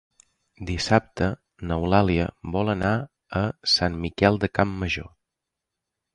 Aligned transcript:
Dissabte 0.69 1.27
n'Eulàlia 1.71 2.25
vol 2.57 2.73
anar 2.75 2.95
a 3.41 3.43
Sant 3.75 4.01
Miquel 4.09 4.43
de 4.47 4.53
Campmajor. 4.61 5.11